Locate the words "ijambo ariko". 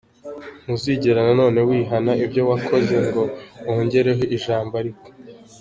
4.35-5.07